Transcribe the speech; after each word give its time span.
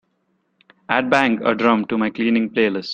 add 0.95 1.11
bang 1.11 1.39
a 1.45 1.53
drum 1.53 1.85
to 1.85 1.95
my 1.95 2.09
cleaning 2.09 2.49
playlist 2.49 2.89